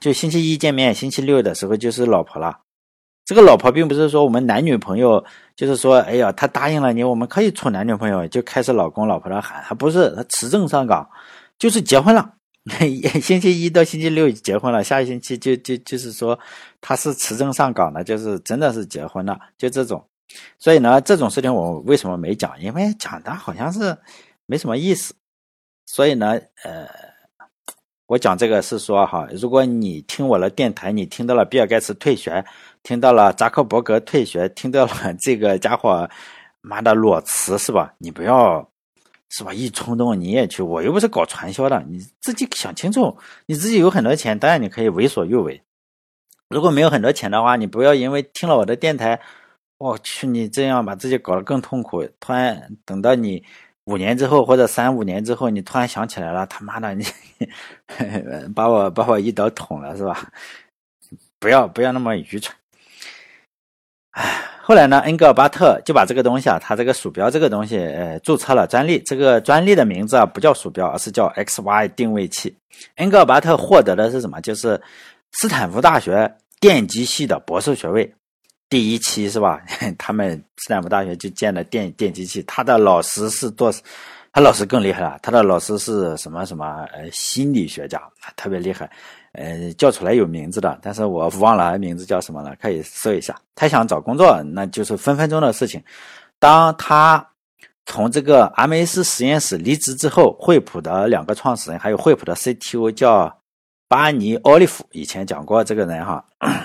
[0.00, 2.60] 就星期一见面，星期六的时候就是老婆了。
[3.24, 9.62] 这个老婆并不是说我们男女朋友，就是说，哎呀，他答应了你，我们可以处男女朋友，就开始老公老婆的喊。
[9.64, 11.08] 他不是，他持证上岗，
[11.56, 12.34] 就是结婚了。
[13.20, 16.38] 星期一到星期六结婚了，下一星期就就就是说
[16.80, 20.06] 他是持证上岗的，就是真的是结婚了，就这种。
[20.60, 22.58] 所以呢，这种事情我为什么没讲？
[22.60, 23.98] 因为讲的好像是
[24.46, 25.12] 没什么意思。
[25.86, 26.88] 所以呢，呃，
[28.06, 32.44] 我讲这个是说哈，如果你听我的电台，你听到了比尔盖茨退学，
[32.84, 36.08] 听到了扎克伯格退学，听到了这个家伙
[36.60, 37.92] 妈的裸辞是吧？
[37.98, 38.71] 你不要。
[39.34, 39.52] 是吧？
[39.54, 43.16] 一冲动你也去，我又不是搞传销的，你自己想清楚。
[43.46, 45.58] 你自己有很多钱，当然你可以为所欲为。
[46.50, 49.18] 如果没有很多钱的话，你不要因为听了我的电台，
[49.78, 52.06] 我去，你这样把自己搞得更痛苦。
[52.20, 53.42] 突然等到你
[53.84, 57.02] 五年之后或者三五年之后，你突然想起来了，他妈的，你
[58.54, 60.30] 把我把我一刀捅了是吧？
[61.40, 62.54] 不要不要那么愚蠢。
[64.64, 69.00] 后来呢，恩格尔巴特就把这个东西啊，他这个鼠标这个东西，呃，注册了专利。
[69.00, 72.56] 这个专利的名字啊，不叫鼠标，而是叫 XY 定位器。
[72.96, 74.40] 恩格尔巴特获得的是什么？
[74.40, 74.80] 就是
[75.32, 78.14] 斯坦福大学电机系的博士学位。
[78.68, 79.60] 第一期是吧？
[79.98, 83.74] 他们斯坦福大学就建了电电机系，他的老师是做
[84.32, 88.00] 他老师更厉害了，他的老师是什么什么呃心理学家，
[88.36, 88.88] 特别厉害，
[89.32, 93.34] 呃叫出来有名字的，但是我忘了名字叫什么了，可以搜一下。
[93.54, 95.82] 他想找工作，那就是分分钟的事情。
[96.38, 97.26] 当他
[97.86, 103.34] 从这个 MS 实验室离职之后，惠普的两个创始人，还有惠普的 CTO 叫
[103.88, 106.24] 巴尼奥利弗，以前讲过这个人哈，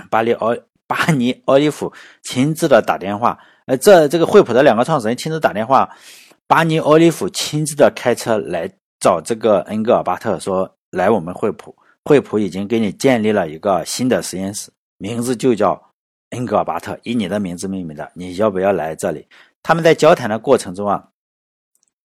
[0.10, 0.56] 巴尼奥
[0.88, 1.92] 巴尼奥利弗
[2.24, 5.90] 亲自的打电话，呃，这这个惠普的两个创始人亲自打电话。
[6.50, 11.76] 巴尼·奥利弗亲自的开车来找这个恩格尔巴特，说：“来我们惠普，
[12.08, 15.80] 惠普已经给你建立了一个新的实验室，名字就叫
[16.30, 18.10] 恩格尔巴特，以你的名字命名的。
[18.16, 19.28] 你要不要来这里？”
[19.62, 21.04] 他们在交谈的过程中啊，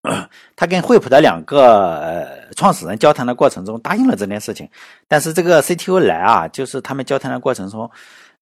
[0.56, 4.68] 他跟惠普的两个呃创始人交谈的过程中答应了这件事情，
[5.06, 7.88] 但是这个 CTO 来啊，就是他们交谈的过程中，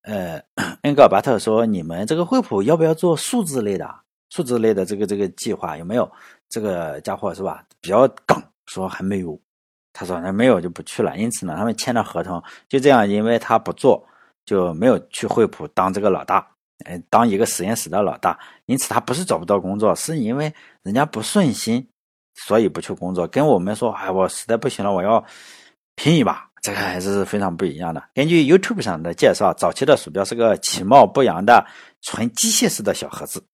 [0.03, 0.42] 呃，
[0.83, 3.94] 恩格尔巴特说：“你们这个惠普要不要做数字类的？”
[4.31, 6.11] 数字类的这个这个计划有没有？
[6.49, 7.62] 这个家伙是吧？
[7.81, 9.38] 比较刚，说还没有。
[9.92, 11.16] 他说那没有就不去了。
[11.16, 14.07] 因此呢，他们签了合同，就这样，因为他不做，
[14.44, 16.46] 就没有去惠普当这个老大，
[16.85, 18.38] 哎，当一个实验室的老大。
[18.66, 21.87] 因此他不是找不到工作，是因为人家不顺心，
[22.35, 23.26] 所以不去工作。
[23.26, 25.24] 跟我们说，哎，我实在不行了，我要
[25.96, 28.03] 拼一把，这个还是非常不一样的。
[28.14, 31.66] 根据 YouTube 上的介绍，早期的鼠标是个其貌不扬的
[32.00, 33.44] 纯机械式的小盒子。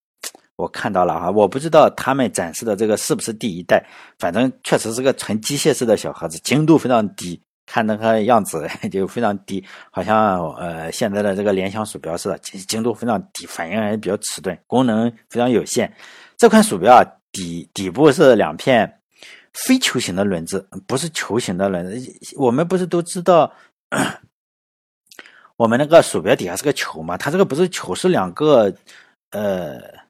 [0.57, 3.85] 我看到了哈，我不知道他们展示的这个是不是第一代，
[4.19, 15.93] 反正确实是个纯机械式的小盒子，精度非常低，看那个样子 就非常低，好像呃现在的这个联想鼠标似的，精精度非常低，反应还比较迟钝，功能非常有限。
[16.39, 19.01] 这款鼠标啊，底底部是两片
[19.53, 22.13] 非球形的轮子，不是球形的轮子。
[22.39, 23.53] 我们不是都知道，
[25.59, 27.15] 我们那个鼠标底下是个球吗？
[27.19, 28.75] 它这个不是球，是两个
[29.33, 30.06] 呃。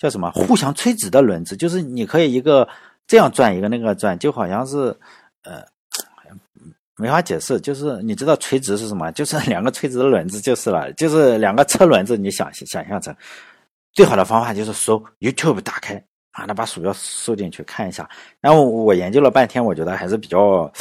[0.00, 0.30] 叫什么？
[0.30, 2.66] 互相垂直的轮子，就是你可以一个
[3.06, 4.96] 这样转，一个那个转，就好像是，
[5.42, 5.62] 呃，
[6.96, 7.60] 没法解释。
[7.60, 9.12] 就是你知道垂直是什么？
[9.12, 12.16] 就是 两个垂直的轮子就是了，就是两个车轮子。
[12.16, 13.14] 你想想象成
[13.92, 18.08] 最好的方法就是搜 YouTube，打开，啊，那把鼠标搜进去看一下。
[18.40, 20.72] 然后我研究了半天，我觉得还是比较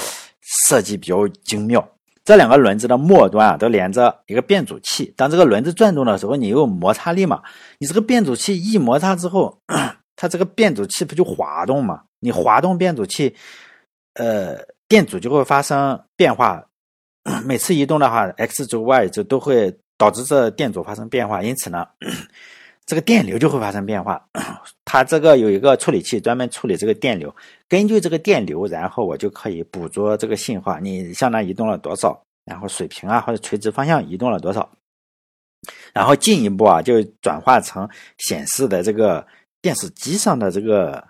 [0.41, 1.85] 设计比较精妙。
[2.23, 5.13] 这两个轮子的末端啊，都连着一个变阻器。
[5.17, 7.41] 当这个轮子转动的时候，你有摩擦力嘛？
[7.79, 9.59] 你这个变阻器一摩擦之后，
[10.15, 12.03] 它这个变阻器不就滑动嘛？
[12.19, 13.35] 你滑动变阻器，
[14.13, 16.63] 呃，电阻就会发生变化。
[17.45, 21.85] 每次移动的话，x 轴、y 轴都会导致这电阻发生变化，因此呢，
[22.89, 24.19] 这个电流就会发生变化。
[24.83, 27.33] 它这个有一个处理器专门处理这个电流。
[27.67, 34.67] 根据这个电流，然后我就可以捕捉这个信号，你向那移动了多少，然后水平啊或者垂直方向移动了多少，
[35.93, 39.23] 然后进一步啊就转化成显示的这个
[39.61, 41.07] 电视机上的这个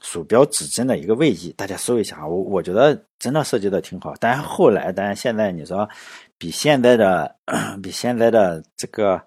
[0.00, 1.52] 鼠标指针的一个位移。
[1.56, 4.12] 大家搜一下啊，我我觉得真的设计的挺好。
[4.18, 5.88] 但是后来，但是现在你说
[6.36, 7.36] 比现在的
[7.80, 9.22] 比现在的这个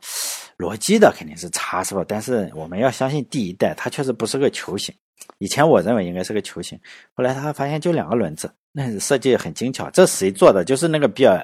[0.57, 2.03] 逻辑的肯定是差，是吧？
[2.07, 4.93] 但是我们要相信第一代，它确实不是个球形。
[5.39, 6.79] 以前我认为应该是个球形，
[7.13, 9.89] 后来他发现就两个轮子，那设计很精巧。
[9.89, 10.63] 这谁做的？
[10.63, 11.43] 就是那个比尔，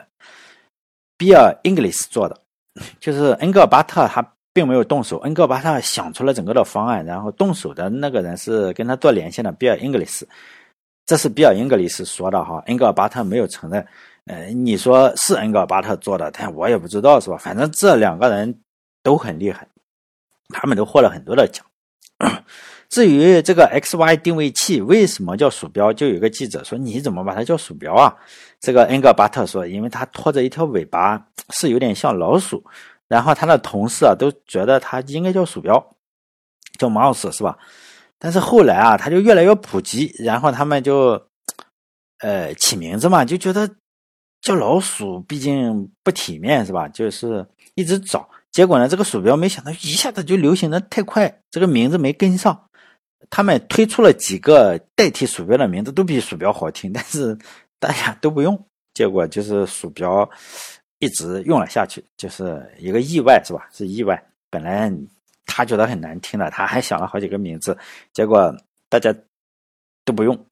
[1.17, 2.39] 比尔 English 做的，
[2.99, 10.23] 就是恩格尔巴特他并没有动手，恩格尔巴特想出了整个的方案，然后动手的那个人是跟他做连线的比尔 English，
[11.05, 13.85] 这是比尔 English 说的哈，恩格尔巴特没有承认。
[14.25, 17.37] 呃，你说是恩格尔巴特做的，但我也不知道是吧？
[17.37, 18.61] 反正这两个人
[19.03, 19.67] 都很厉害，
[20.49, 21.65] 他们都获了很多的奖。
[22.89, 28.13] 至于这个 X Y 定位器为什么叫鼠标，就有个记者说：“你怎么把它叫鼠标啊？”
[28.59, 32.63] 这个恩格巴特说：“因为它拖着一条尾巴，是有点像老鼠。”
[33.07, 35.95] 然后他的同事啊都觉得它应该叫鼠标，
[36.77, 37.57] 叫 mouse 是吧？
[38.17, 41.21] 但是后来啊，它就越来越普及，然后他们就
[42.19, 43.69] 呃起名字嘛，就觉得
[44.41, 46.87] 叫老鼠毕竟不体面是吧？
[46.87, 52.67] 就是一直找，结果呢，这个鼠标没想到一下子就流行的太快，这个名字没跟上。
[53.29, 57.37] 他们推出了几个代替鼠标的名字，都比鼠标好听，但是
[57.79, 58.61] 大家都不用，
[58.93, 60.29] 结果就是鼠标
[60.99, 63.69] 一直用了下去，就是一个意外，是吧？
[63.71, 64.21] 是意外。
[64.49, 64.91] 本来
[65.45, 67.77] 他觉得很难听的，他还想了好几个名字，
[68.11, 68.53] 结果
[68.89, 69.15] 大家
[70.03, 70.45] 都不用。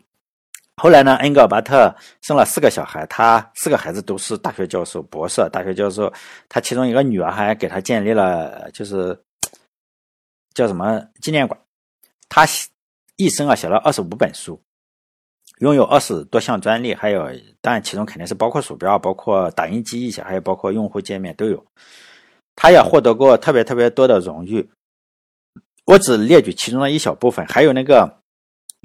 [0.80, 6.12] 后来呢，恩格尔巴特生了四个小孩，他四个孩子都是大学教授、博士、大学教授。
[6.48, 9.18] 他其中一个女儿还给他建立了，就是
[10.56, 11.60] 叫什么纪念馆。
[12.30, 12.46] 他
[13.18, 14.60] 一生啊写了二十五本书，
[15.60, 21.66] 拥有二十多项专利，还有当然其中肯定是包括鼠标，包括打印机一些，还有包括用户界面都有。
[22.56, 24.70] 他也获得过特别特别多的荣誉，
[25.86, 27.46] 我只列举其中的一小部分。
[27.48, 28.19] 还有那个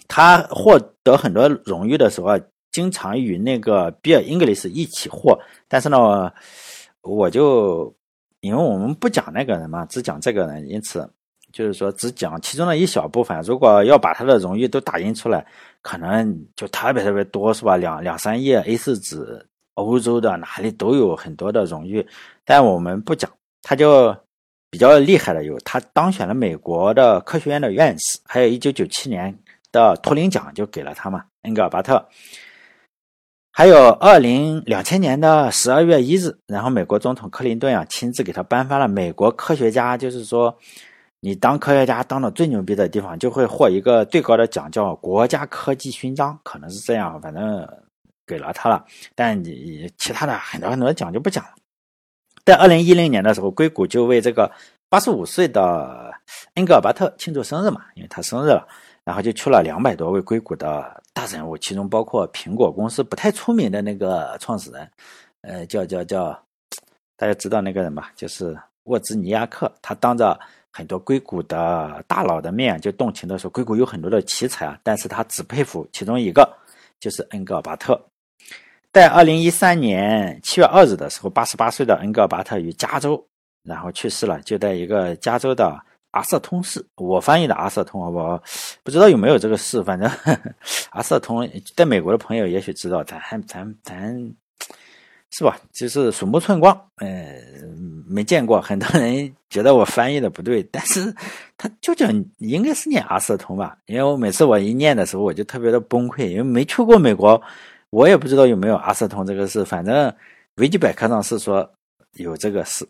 [0.08, 2.40] 他获得很多荣誉的时候啊，
[2.72, 5.38] 经常与那个比尔·英格里斯一起获。
[5.68, 6.32] 但是呢，
[7.02, 7.94] 我就
[8.40, 11.08] 因为我们不讲那个人嘛，只讲这个人，因此
[11.52, 13.40] 就是说只讲其中的一小部分。
[13.42, 15.46] 如果要把他的荣誉都打印出来，
[15.82, 17.76] 可能就特别特别多，是吧？
[17.76, 22.06] 两两三页 A4 纸，欧洲的哪里都有很多的荣誉，
[22.44, 23.30] 但我们不讲。
[23.62, 24.14] 他就
[24.68, 29.34] 比较厉害的有，他当选了美国的科学院的院士，还有一九九七年。
[29.74, 32.08] 的图灵奖就给了他嘛，恩格尔巴特。
[33.50, 40.56] 还有二零两千年的十二月一日，然后美国总统克林顿啊亲自给他颁发了美国科学家，就是说
[41.20, 47.68] 你当科学家当的最牛逼的地方，就会获一个最高的奖，叫国家科技勋章，可能是这样，反正
[48.26, 48.84] 给了他了。
[49.14, 51.50] 但你其他的很多很多奖就不讲了。
[52.44, 54.50] 在二零一零年的时候，硅谷就为这个
[54.88, 56.12] 八十五岁的
[56.54, 58.66] 恩格尔巴特庆祝生日嘛，因为他生日了。
[59.04, 64.90] 然后就去了两百多位硅谷的大人物，其中包括苹果公司不太出名的那个创始人，
[65.42, 66.30] 呃，叫叫叫，
[67.14, 68.10] 大家知道那个人吧？
[68.16, 69.70] 就是沃兹尼亚克。
[69.82, 70.40] 他当着
[70.70, 76.50] 很多硅谷的大佬的面，就动情的说：“硅谷有很多的奇才啊，但是他只佩服其中一个，
[76.98, 78.00] 就是恩格尔巴特。”
[78.90, 83.22] 在二零一三年七月二日的时候，八十八岁的恩格尔巴特于加州，
[83.64, 85.78] 然后去世了，就在一个加州的。
[86.14, 88.40] 阿瑟通市，我翻译的阿瑟通，好不好？
[88.84, 90.08] 不知道有没有这个市，反正
[90.90, 94.34] 阿瑟通在美国的朋友也许知道，咱还咱咱
[95.30, 95.58] 是吧？
[95.72, 97.34] 就是鼠目寸光，呃，
[98.08, 101.12] 没见过，很多人觉得我翻译的不对，但是
[101.58, 102.06] 他就叫
[102.38, 103.76] 应该是念阿瑟通吧？
[103.86, 107.42] 因为我每次我一念的时候，我就特别的崩溃，因为没去过美国，
[107.90, 110.14] 我也不知道有没有阿瑟通这个事，反正
[110.58, 111.68] 维基百科上是说
[112.12, 112.88] 有这个事。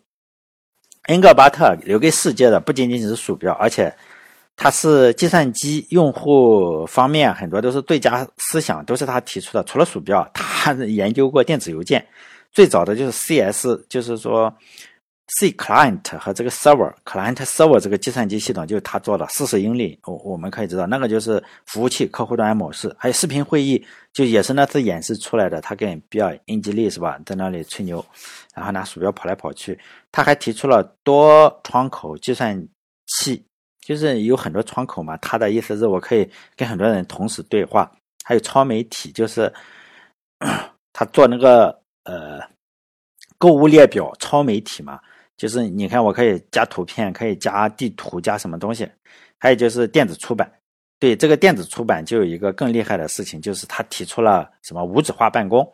[1.07, 3.93] 恩格巴特留给世界的不仅仅是鼠标，而且
[4.57, 9.63] 他是计算机用户方面很多都是最佳思想，都是他提出的。
[9.63, 12.05] 除了鼠标，他研究过电子邮件，
[12.51, 14.53] 最早的就是 CS，就是说。
[15.27, 19.99] C client 和这个 server client server 这个计算机系统就是他做的，四十英里。
[20.03, 23.83] 我我们可以知道，那个就是服务器客户端模式，还有视频会议，
[24.13, 25.59] 就也是那次演示出来的。
[25.61, 28.05] 他跟比尔英吉利是吧，在那里吹牛，
[28.53, 29.77] 然后拿鼠标跑来跑去。
[30.11, 32.55] 他还提出了多窗口计算
[33.07, 33.43] 器，
[33.81, 35.17] 就是有很多窗口嘛。
[35.17, 37.91] 他的意思是我可以跟很多人同时对话。
[38.23, 39.51] 还有超媒体，就是
[40.93, 42.39] 他做那个呃
[43.39, 44.99] 购物列表超媒体嘛。
[45.37, 48.89] 就是你看，我可以加图片，可以加地图，加什么东西？
[49.37, 50.49] 还有就是电子出版，
[50.97, 55.69] 对这个电子出版就有一个更厉害的事情，就是他提出了什么无纸化办公。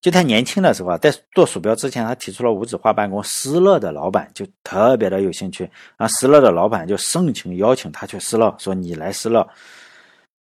[0.00, 3.22] 就他年轻的时候，在做鼠标之前，他提出了无纸化办公。
[3.22, 5.64] 施乐的老板就特别的有兴趣，
[5.96, 9.46] 然后施乐的老板就盛情邀请他去施乐，说你来施乐，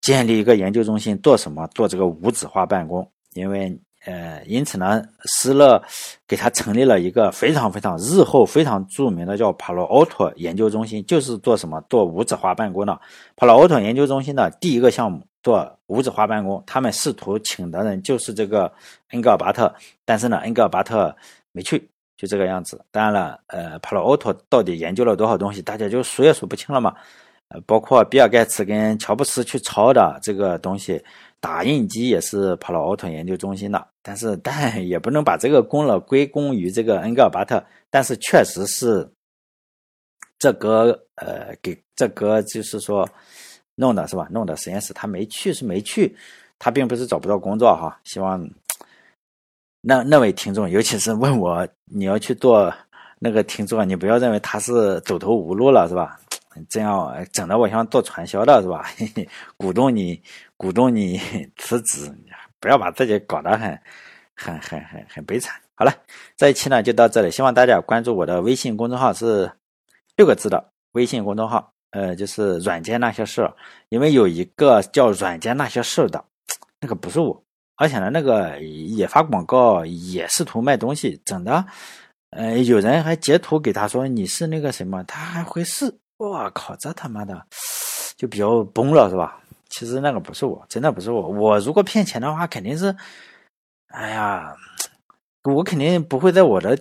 [0.02, 1.66] 建立一个研究中心，做什么？
[1.74, 3.74] 做这个无纸化办公，因为。
[4.04, 5.80] 呃，因此呢，施乐
[6.26, 13.00] 给他成立了一个非常非常日后非常著名的叫帕洛奥托研究中心，就是做什么做无纸化办公的。
[13.36, 18.72] 帕洛奥托研究中心的第一个项目做无纸化办公，他们试图请的人就是这个
[19.10, 19.72] 恩格尔巴特，
[20.04, 21.14] 但是呢，恩格尔巴特
[21.52, 22.84] 没去，就这个样子。
[22.90, 26.92] 当然了，呃，帕洛奥托到底研究了多少东西，大家就数也数不清了嘛。
[27.50, 31.00] 呃，包括比尔盖茨跟乔布斯去抄的这个东西。
[31.42, 39.10] 打印机也是帕劳奥特研究中心的，但是 但也不能把这个功劳归功于这个恩格尔巴特，但是确实是
[40.38, 43.08] 这个呃给这个就是说
[43.74, 44.28] 弄的是吧？
[44.30, 46.16] 弄的实验室他没去是没去，
[46.60, 48.00] 他并不是找不到工作哈。
[48.04, 48.48] 希望
[49.80, 52.72] 那那位听众，尤其是问我你要去做
[53.18, 56.20] 那个听众，你不要认为他是走投无路了是吧？
[56.68, 58.84] 这样整的我像做传销的是吧？
[59.56, 60.22] 鼓动你，
[60.56, 61.20] 鼓动你
[61.56, 62.12] 辞职，
[62.60, 63.78] 不要把自己搞得很、
[64.34, 65.54] 很、很、很、很悲惨。
[65.74, 65.92] 好了，
[66.36, 69.50] 这一期呢就到这里，希望大家关注我的微信公众号是
[70.16, 73.52] 六个字的微信公众号，呃，就是软件那些事儿。
[73.88, 76.24] 因为有一个叫软件那些事的，
[76.80, 77.42] 那个不是我，
[77.76, 81.64] 而且呢，那个也发广告，也试图卖东西，整的，
[82.30, 85.92] 呃，有人还截图给他说你是那个什么，他还会试。
[86.28, 87.44] 我靠，这他妈的
[88.16, 89.40] 就比较崩了，是吧？
[89.68, 91.28] 其实那个不是我，真的不是我。
[91.28, 92.94] 我如果骗钱的话，肯定是，
[93.88, 94.54] 哎呀，
[95.42, 96.78] 我肯定不会在我的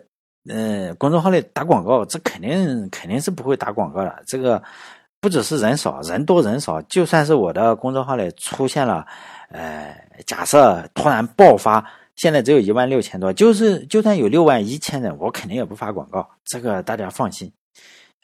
[0.49, 4.21] 嗯公众号里打广告，这肯定肯定是不会打广告的。
[4.27, 4.61] 这个
[5.19, 9.07] 不只是人少，人多人少，就算是我的公众号里出现了，
[9.49, 9.95] 呃，
[10.27, 11.83] 假设突然爆发，
[12.17, 17.51] 现在只有一万六千多，就是就算有六万一千人，我肯定也不发广告，这个大家放心。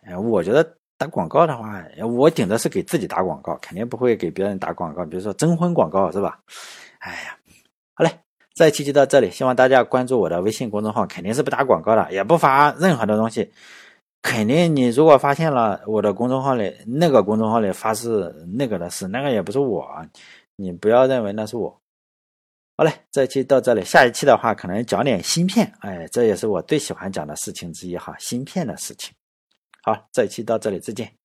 [0.05, 0.76] 哎，我觉得。
[0.97, 5.05] 打广告的话，我顶多是给自己打广告，肯定不会给别人打广告。
[5.05, 6.39] 比如说征婚广告，是吧？
[6.99, 7.37] 哎呀，
[7.93, 8.11] 好嘞，
[8.55, 13.51] 这一期就到这里，希望大家关注我的微信公众号，肯定是不打广告的，也不发任何的东西。
[14.23, 19.87] 肯定你如果发现了我的公众号里那个公众号里发是那个的事，那个也不是我，
[20.55, 21.79] 你不要认为那是我。
[22.75, 29.13] 好嘞，这一期到这里，下一期的话可能讲点芯片，哎，这也是我最喜欢讲的事情之一哈，芯片的事情。
[29.87, 31.16] 好，这一期到这里，再见。